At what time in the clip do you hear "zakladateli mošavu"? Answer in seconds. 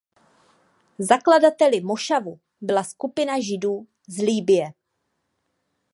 0.99-2.39